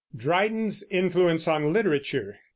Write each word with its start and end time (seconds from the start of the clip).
DRYDEN'S 0.17 0.81
INFLUENCE 0.89 1.47
ON 1.47 1.71
LITERATURE. 1.71 2.39